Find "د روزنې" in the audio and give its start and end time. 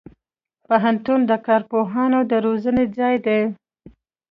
2.31-2.85